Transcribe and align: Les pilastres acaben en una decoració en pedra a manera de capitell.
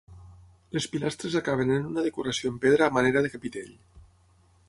Les 0.77 0.87
pilastres 0.93 1.35
acaben 1.41 1.73
en 1.75 1.85
una 1.91 2.05
decoració 2.07 2.53
en 2.53 2.57
pedra 2.65 2.87
a 2.87 2.95
manera 2.97 3.25
de 3.27 3.33
capitell. 3.35 3.71